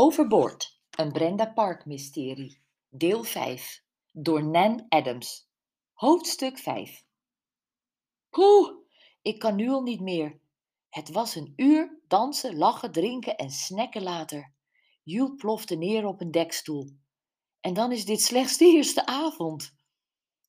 [0.00, 3.82] Overboord, een Brenda Park mysterie, deel 5,
[4.12, 5.48] door Nan Adams.
[5.92, 7.04] Hoofdstuk 5.
[8.30, 8.70] Poeh,
[9.22, 10.40] ik kan nu al niet meer.
[10.88, 14.54] Het was een uur dansen, lachen, drinken en snacken later.
[15.02, 16.88] Jules plofte neer op een dekstoel.
[17.60, 19.74] En dan is dit slechts de eerste avond.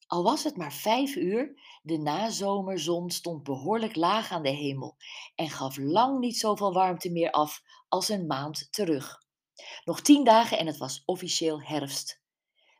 [0.07, 4.95] Al was het maar vijf uur, de nazomerzon stond behoorlijk laag aan de hemel
[5.35, 9.27] en gaf lang niet zoveel warmte meer af als een maand terug.
[9.83, 12.21] Nog tien dagen en het was officieel herfst.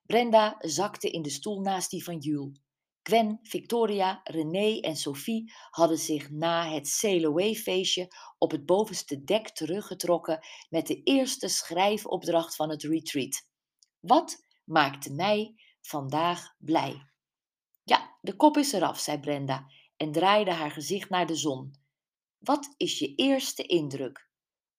[0.06, 2.60] Brenda zakte in de stoel naast die van Jules.
[3.04, 8.08] Gwen, Victoria, René en Sophie hadden zich na het sail away feestje
[8.38, 13.48] op het bovenste dek teruggetrokken met de eerste schrijfopdracht van het retreat.
[14.00, 17.10] Wat maakte mij vandaag blij?
[17.84, 19.66] Ja, de kop is eraf, zei Brenda
[19.98, 21.74] en draaide haar gezicht naar de zon.
[22.38, 24.29] Wat is je eerste indruk?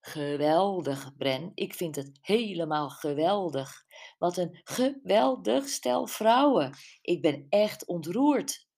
[0.00, 1.52] Geweldig, Bren.
[1.54, 3.84] Ik vind het helemaal geweldig.
[4.18, 6.74] Wat een geweldig stel vrouwen.
[7.02, 8.68] Ik ben echt ontroerd.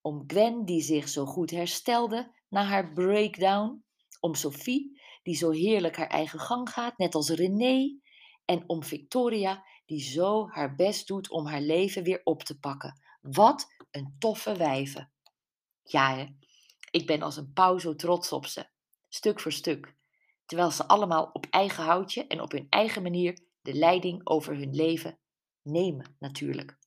[0.00, 3.84] Om Gwen, die zich zo goed herstelde na haar breakdown.
[4.20, 7.98] Om Sophie, die zo heerlijk haar eigen gang gaat, net als René.
[8.44, 13.00] En om Victoria, die zo haar best doet om haar leven weer op te pakken.
[13.20, 15.12] Wat een toffe wijven.
[15.82, 16.26] Ja, hè?
[16.90, 18.66] ik ben als een pauw zo trots op ze.
[19.08, 19.94] Stuk voor stuk
[20.46, 24.74] terwijl ze allemaal op eigen houtje en op hun eigen manier de leiding over hun
[24.74, 25.18] leven
[25.62, 26.78] nemen, natuurlijk.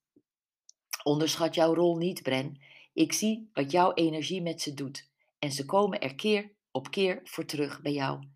[1.03, 2.61] Onderschat jouw rol niet, Bren.
[2.94, 7.22] Ik zie wat jouw energie met ze doet en ze komen er keer op keer
[7.23, 8.28] voor terug bij jou.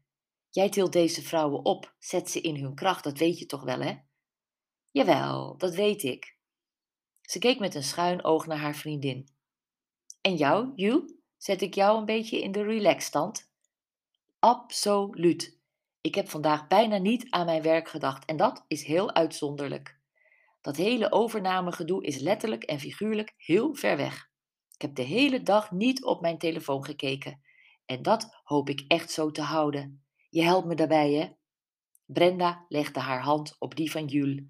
[0.50, 3.80] Jij tilt deze vrouwen op, zet ze in hun kracht, dat weet je toch wel,
[3.80, 3.96] hè?
[4.92, 6.38] Jawel, dat weet ik.
[7.22, 9.28] Ze keek met een schuin oog naar haar vriendin.
[10.22, 11.14] En jou, Jules?
[11.38, 13.51] Zet ik jou een beetje in de relaxstand?
[14.42, 15.60] Absoluut.
[16.02, 20.00] Ik heb vandaag bijna niet aan mijn werk gedacht en dat is heel uitzonderlijk.
[20.62, 24.30] Dat hele overnamegedoe is letterlijk en figuurlijk heel ver weg.
[24.74, 27.42] Ik heb de hele dag niet op mijn telefoon gekeken.
[27.86, 30.04] En dat hoop ik echt zo te houden.
[30.30, 31.30] Je helpt me daarbij, hè?
[32.06, 34.44] Brenda legde haar hand op die van Jules.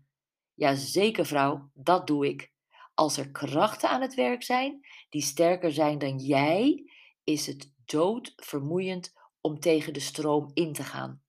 [0.53, 2.51] Jazeker, vrouw, dat doe ik.
[2.93, 6.91] Als er krachten aan het werk zijn die sterker zijn dan jij,
[7.23, 11.23] is het doodvermoeiend om tegen de stroom in te gaan.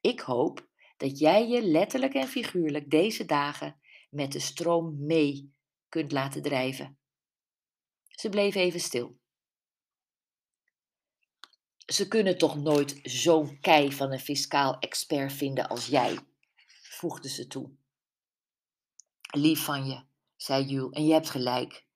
[0.00, 3.80] Ik hoop dat jij je letterlijk en figuurlijk deze dagen
[4.10, 5.54] met de stroom mee
[5.88, 6.98] kunt laten drijven.
[8.08, 9.20] Ze bleef even stil.
[11.86, 16.18] Ze kunnen toch nooit zo'n kei van een fiscaal expert vinden als jij,
[16.82, 17.70] voegde ze toe.
[19.34, 20.04] Lief van je,
[20.36, 21.86] zei Jules, en je hebt gelijk.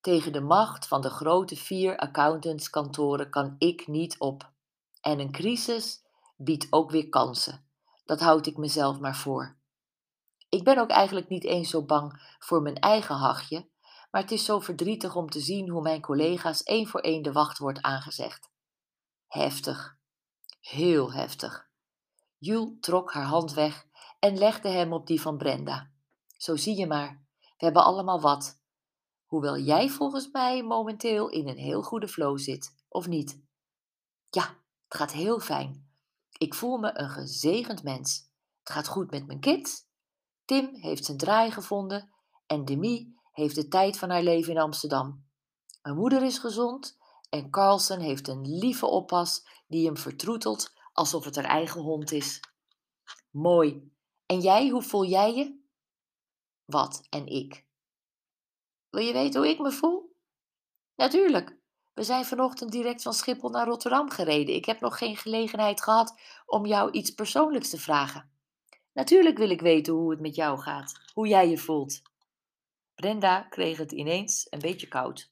[0.00, 4.51] Tegen de macht van de grote vier accountantskantoren kan ik niet op.
[5.02, 6.02] En een crisis
[6.36, 7.66] biedt ook weer kansen.
[8.04, 9.56] Dat houd ik mezelf maar voor.
[10.48, 13.68] Ik ben ook eigenlijk niet eens zo bang voor mijn eigen hachje,
[14.10, 17.32] maar het is zo verdrietig om te zien hoe mijn collega's één voor één de
[17.32, 18.50] wacht wordt aangezegd.
[19.26, 19.96] Heftig,
[20.60, 21.70] heel heftig.
[22.38, 23.86] Jules trok haar hand weg
[24.18, 25.90] en legde hem op die van Brenda.
[26.36, 28.60] Zo zie je maar, we hebben allemaal wat.
[29.26, 33.42] Hoewel jij volgens mij momenteel in een heel goede flow zit, of niet?
[34.30, 34.56] Ja,
[34.92, 35.90] het gaat heel fijn.
[36.38, 38.30] Ik voel me een gezegend mens.
[38.58, 39.86] Het gaat goed met mijn kids.
[40.44, 42.12] Tim heeft zijn draai gevonden
[42.46, 45.26] en Demi heeft de tijd van haar leven in Amsterdam.
[45.82, 46.98] Mijn moeder is gezond
[47.28, 52.40] en Carlsen heeft een lieve oppas die hem vertroetelt alsof het haar eigen hond is.
[53.30, 53.92] Mooi.
[54.26, 55.60] En jij, hoe voel jij je?
[56.64, 57.66] Wat en ik?
[58.90, 60.16] Wil je weten hoe ik me voel?
[60.94, 61.61] Natuurlijk.
[61.94, 64.54] We zijn vanochtend direct van Schiphol naar Rotterdam gereden.
[64.54, 68.30] Ik heb nog geen gelegenheid gehad om jou iets persoonlijks te vragen.
[68.92, 72.02] Natuurlijk wil ik weten hoe het met jou gaat, hoe jij je voelt.
[72.94, 75.30] Brenda kreeg het ineens een beetje koud.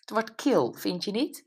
[0.00, 1.46] Het wordt kil, vind je niet?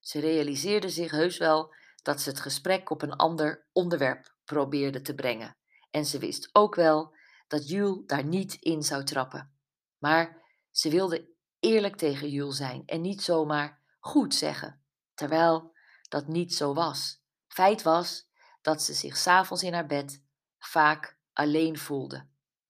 [0.00, 5.14] Ze realiseerde zich heus wel dat ze het gesprek op een ander onderwerp probeerde te
[5.14, 5.56] brengen.
[5.90, 7.16] En ze wist ook wel
[7.48, 9.54] dat Jules daar niet in zou trappen.
[9.98, 11.33] Maar ze wilde
[11.64, 14.82] eerlijk tegen Jules zijn en niet zomaar goed zeggen,
[15.14, 15.72] terwijl
[16.08, 17.22] dat niet zo was.
[17.46, 18.28] Feit was
[18.62, 20.22] dat ze zich s'avonds in haar bed
[20.58, 22.26] vaak alleen voelde.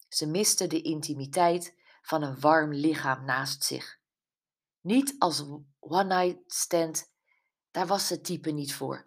[0.08, 3.99] Ze miste de intimiteit van een warm lichaam naast zich.
[4.81, 5.44] Niet als
[5.79, 7.12] one-night stand,
[7.70, 9.05] daar was ze type niet voor.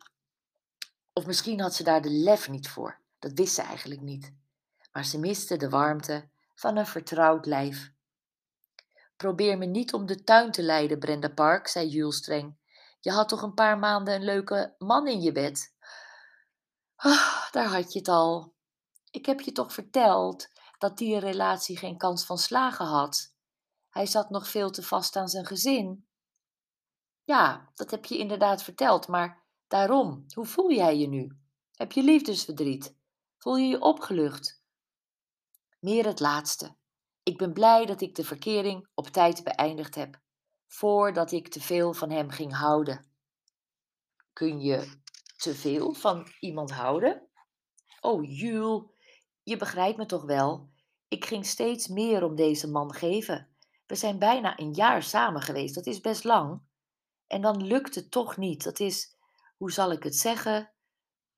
[1.14, 4.34] Of misschien had ze daar de lef niet voor, dat wist ze eigenlijk niet.
[4.92, 7.96] Maar ze miste de warmte van een vertrouwd lijf
[9.18, 12.58] Probeer me niet om de tuin te leiden, Brenda Park, zei Jules streng.
[13.00, 15.76] Je had toch een paar maanden een leuke man in je bed?
[16.96, 18.54] Ah, daar had je het al.
[19.12, 20.48] Ik heb je toch verteld
[20.78, 23.36] dat die relatie geen kans van slagen had.
[23.90, 26.08] Hij zat nog veel te vast aan zijn gezin.
[27.24, 31.38] Ja, dat heb je inderdaad verteld, maar daarom, hoe voel jij je nu?
[31.74, 32.96] Heb je liefdesverdriet?
[33.38, 34.62] Voel je je opgelucht?
[35.80, 36.76] Meer het laatste.
[37.28, 40.20] Ik ben blij dat ik de verkering op tijd beëindigd heb,
[40.68, 43.06] voordat ik te veel van hem ging houden.
[44.34, 45.02] Kun je
[45.38, 47.28] te veel van iemand houden?
[48.02, 48.84] Oh, Jules,
[49.44, 50.70] je begrijpt me toch wel?
[51.08, 53.56] Ik ging steeds meer om deze man geven.
[53.86, 56.62] We zijn bijna een jaar samen geweest, dat is best lang.
[57.28, 58.64] En dan lukt het toch niet.
[58.64, 59.16] Dat is,
[59.58, 60.72] hoe zal ik het zeggen?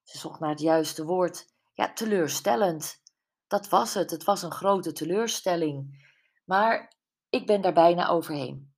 [0.04, 1.48] Ze zocht naar het juiste woord.
[1.74, 3.02] Ja, teleurstellend.
[3.50, 4.12] Dat was het.
[4.12, 6.08] Het was een grote teleurstelling.
[6.46, 6.94] Maar
[7.30, 8.74] ik ben daar bijna overheen.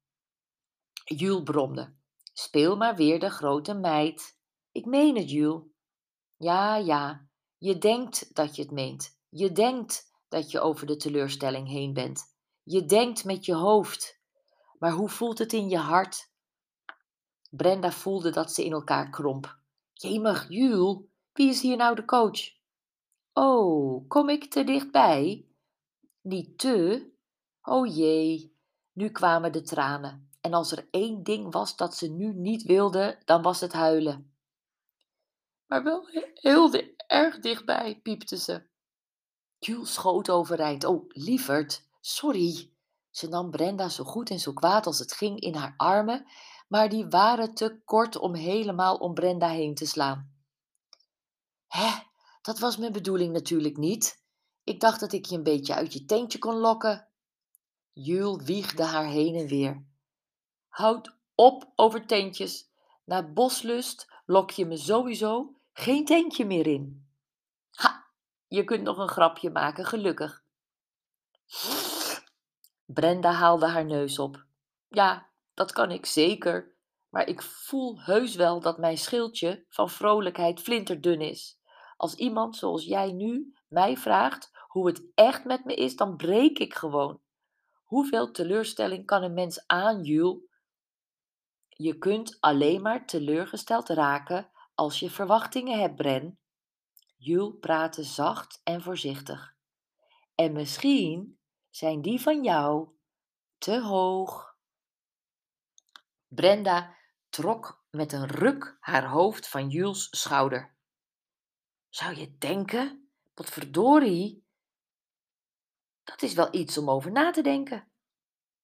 [1.04, 1.94] Jules bromde.
[2.34, 4.38] Speel maar weer de grote meid.
[4.72, 5.64] Ik meen het, Jules.
[6.38, 7.28] Ja, ja,
[7.58, 9.20] je denkt dat je het meent.
[9.30, 12.24] Je denkt dat je over de teleurstelling heen bent.
[12.64, 14.20] Je denkt met je hoofd.
[14.80, 16.32] Maar hoe voelt het in je hart?
[17.50, 19.60] Brenda voelde dat ze in elkaar kromp.
[19.94, 20.98] Jemig, Jules,
[21.34, 22.61] wie is hier nou de coach?
[23.34, 25.46] Oh, kom ik te dichtbij?
[26.22, 27.10] Niet te?
[27.62, 28.58] Oh jee,
[28.94, 30.30] nu kwamen de tranen.
[30.42, 34.36] En als er één ding was dat ze nu niet wilde, dan was het huilen.
[35.66, 36.74] Maar wel heel
[37.08, 38.70] erg dichtbij, piepte ze.
[39.60, 40.84] Jules schoot overeind.
[40.84, 42.72] Oh, lieverd, sorry.
[43.10, 46.26] Ze nam Brenda zo goed en zo kwaad als het ging in haar armen,
[46.68, 50.36] maar die waren te kort om helemaal om Brenda heen te slaan.
[51.68, 51.90] Hè,
[52.42, 54.24] dat was mijn bedoeling natuurlijk niet.
[54.64, 57.08] Ik dacht dat ik je een beetje uit je tentje kon lokken.
[57.94, 59.86] Jules wiegde haar heen en weer.
[60.68, 62.70] Houd op over tentjes.
[63.06, 67.10] Na boslust lok je me sowieso geen tentje meer in.
[67.72, 68.08] Ha,
[68.48, 70.44] je kunt nog een grapje maken, gelukkig.
[72.86, 74.46] Brenda haalde haar neus op.
[74.88, 76.76] Ja, dat kan ik zeker,
[77.10, 81.61] maar ik voel heus wel dat mijn schildje van vrolijkheid flinterdun is.
[82.02, 86.60] Als iemand zoals jij nu mij vraagt hoe het echt met me is, dan breek
[86.60, 87.22] ik gewoon.
[87.84, 90.40] Hoeveel teleurstelling kan een mens aan, Jules?
[91.68, 96.40] Je kunt alleen maar teleurgesteld raken als je verwachtingen hebt, Bren.
[97.18, 99.56] Jules praatte zacht en voorzichtig.
[100.36, 101.40] En misschien
[101.70, 102.90] zijn die van jou
[103.58, 104.56] te hoog.
[106.28, 106.96] Brenda
[107.30, 110.80] trok met een ruk haar hoofd van Jules schouder.
[111.92, 113.10] Zou je denken?
[113.34, 114.46] Wat verdorie?
[116.04, 117.88] Dat is wel iets om over na te denken.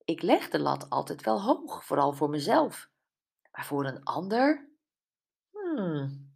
[0.04, 2.90] Ik leg de lat altijd wel hoog, vooral voor mezelf.
[3.52, 4.70] Maar voor een ander?
[5.52, 6.36] Hmm.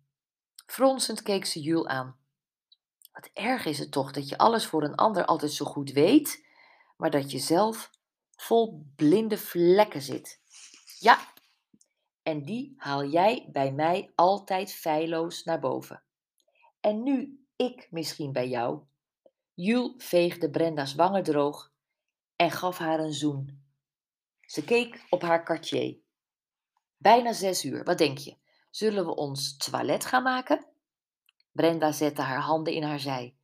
[0.65, 2.19] Fronsend keek ze Jules aan.
[3.11, 6.45] Wat erg is het toch dat je alles voor een ander altijd zo goed weet,
[6.97, 7.91] maar dat je zelf
[8.35, 10.41] vol blinde vlekken zit.
[10.99, 11.33] Ja,
[12.23, 16.03] en die haal jij bij mij altijd feilloos naar boven.
[16.81, 18.81] En nu ik misschien bij jou.
[19.53, 21.71] Jules veegde Brenda's wangen droog
[22.35, 23.63] en gaf haar een zoen.
[24.41, 25.97] Ze keek op haar cartier.
[26.97, 28.37] Bijna zes uur, wat denk je?
[28.69, 30.65] Zullen we ons toilet gaan maken?
[31.51, 33.35] Brenda zette haar handen in haar zij.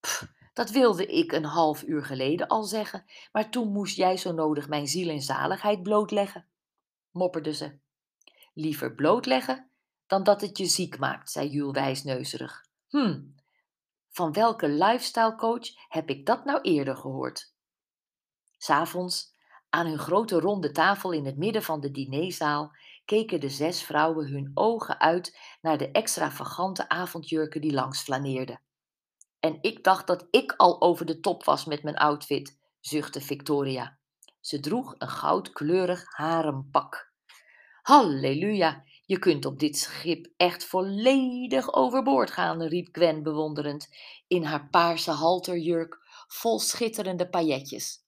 [0.00, 4.32] Pff, dat wilde ik een half uur geleden al zeggen, maar toen moest jij zo
[4.32, 6.48] nodig mijn ziel en zaligheid blootleggen,
[7.10, 7.78] mopperde ze.
[8.54, 9.70] Liever blootleggen
[10.06, 12.65] dan dat het je ziek maakt, zei Jules wijsneuzerig.
[12.88, 13.20] Hm,
[14.08, 17.54] van welke lifestyle coach heb ik dat nou eerder gehoord?
[18.58, 19.34] S'avonds,
[19.70, 22.72] aan hun grote ronde tafel in het midden van de dinerzaal,
[23.04, 28.60] keken de zes vrouwen hun ogen uit naar de extravagante avondjurken die langs flaneerden.
[29.40, 33.98] En ik dacht dat ik al over de top was met mijn outfit, zuchtte Victoria.
[34.40, 37.12] Ze droeg een goudkleurig harenpak.
[37.82, 43.88] Halleluja, je kunt op dit schip echt volledig overboord gaan, riep Gwen bewonderend
[44.26, 48.04] in haar paarse halterjurk vol schitterende pailletjes.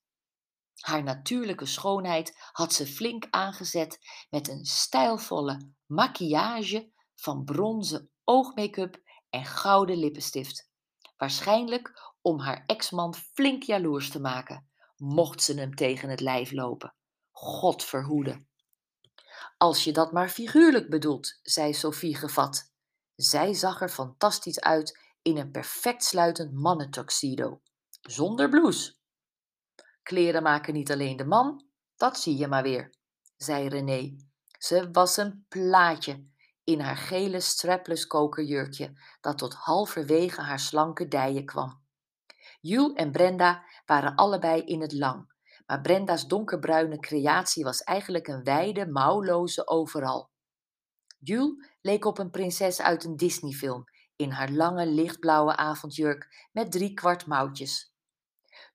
[0.79, 9.45] Haar natuurlijke schoonheid had ze flink aangezet met een stijlvolle maquillage van bronzen oogmake-up en
[9.45, 10.69] gouden lippenstift.
[11.17, 16.95] Waarschijnlijk om haar ex-man flink jaloers te maken, mocht ze hem tegen het lijf lopen.
[17.31, 18.47] God verhoede.
[19.61, 22.71] Als je dat maar figuurlijk bedoelt, zei Sophie gevat.
[23.15, 27.61] Zij zag er fantastisch uit in een perfect sluitend mannentuxedo,
[28.01, 28.95] zonder blouse.
[30.03, 32.93] Kleren maken niet alleen de man, dat zie je maar weer,
[33.37, 34.15] zei René.
[34.57, 36.25] Ze was een plaatje
[36.63, 41.83] in haar gele strapless kokerjurkje dat tot halverwege haar slanke dijen kwam.
[42.61, 45.33] Jules en Brenda waren allebei in het lang,
[45.69, 50.29] maar Brenda's donkerbruine creatie was eigenlijk een wijde, mouwloze overal.
[51.19, 53.83] Jules leek op een prinses uit een Disneyfilm
[54.15, 57.93] in haar lange lichtblauwe avondjurk met drie kwart mouwtjes.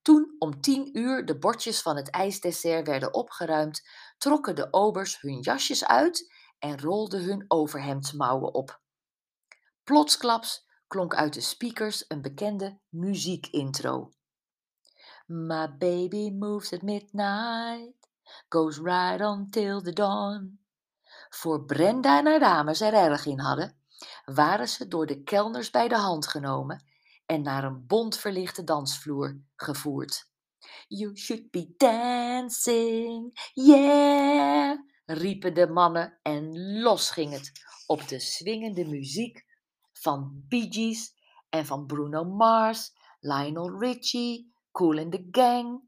[0.02, 5.40] Toen om tien uur de bordjes van het ijsdessert werden opgeruimd, trokken de obers hun
[5.40, 8.80] jasjes uit en rolden hun overhemdsmouwen op.
[9.84, 14.10] Plotsklaps klonk uit de speakers een bekende muziekintro.
[15.26, 17.94] My baby moves at midnight,
[18.48, 20.58] goes right on till the dawn.
[21.30, 23.76] Voor Brenda en haar dames er erg in hadden,
[24.24, 26.84] waren ze door de kelners bij de hand genomen
[27.26, 30.30] en naar een bont verlichte dansvloer gevoerd.
[30.88, 37.52] You should be dancing, yeah, riepen de mannen en los ging het
[37.86, 39.44] op de swingende muziek
[39.92, 41.14] van Bee Gees
[41.48, 45.82] en van Bruno Mars, Lionel Richie, Cool in the Gang.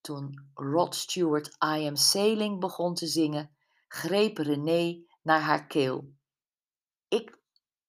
[0.00, 3.56] Toen Rod Stewart I Am Sailing begon te zingen,
[3.88, 6.12] greep René naar haar keel.
[7.08, 7.38] Ik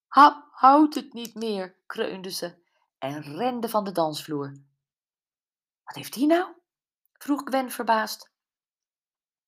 [0.07, 2.63] ha, houd het niet meer, kreunde ze
[2.97, 4.51] en rende van de dansvloer.
[5.83, 6.55] Wat heeft hij nou?
[7.13, 8.31] vroeg Gwen verbaasd.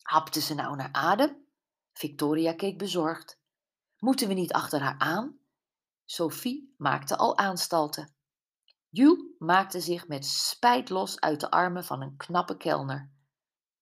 [0.01, 1.47] Hapte ze nou naar adem?
[1.93, 3.39] Victoria keek bezorgd.
[3.97, 5.39] Moeten we niet achter haar aan?
[6.05, 8.18] Sophie maakte al aanstalten.
[8.89, 13.09] Jules maakte zich met spijt los uit de armen van een knappe kelner.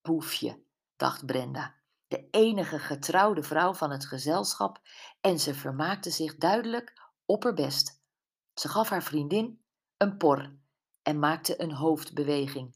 [0.01, 0.63] Boefje,
[0.95, 1.75] dacht Brenda,
[2.07, 4.81] de enige getrouwde vrouw van het gezelschap,
[5.21, 8.01] en ze vermaakte zich duidelijk opperbest.
[8.53, 9.61] Ze gaf haar vriendin
[9.97, 10.55] een por
[11.01, 12.75] en maakte een hoofdbeweging.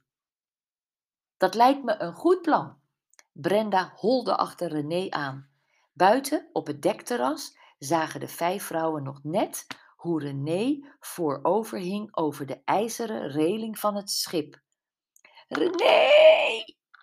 [1.37, 2.79] Dat lijkt me een goed plan.
[3.31, 5.49] Brenda holde achter René aan.
[5.93, 9.67] Buiten op het dekterras zagen de vijf vrouwen nog net
[10.01, 14.61] hoe René voorover hing over de ijzeren reling van het schip.
[15.47, 16.09] René!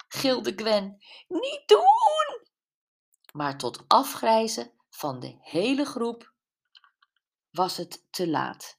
[0.09, 0.97] gilde Gwen.
[1.29, 2.47] Niet doen!
[3.33, 6.33] Maar tot afgrijzen van de hele groep
[7.51, 8.78] was het te laat.